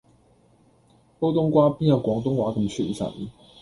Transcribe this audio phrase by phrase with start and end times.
[1.19, 3.27] 煲東瓜邊有廣東話咁傳神